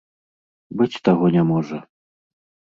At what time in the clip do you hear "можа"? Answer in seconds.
1.53-1.77